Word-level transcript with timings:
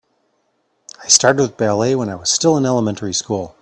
I 1.03 1.07
started 1.09 1.43
with 1.43 1.57
ballet 1.57 1.93
when 1.93 2.09
I 2.09 2.15
was 2.15 2.31
still 2.31 2.57
in 2.57 2.65
elementary 2.65 3.13
school. 3.13 3.55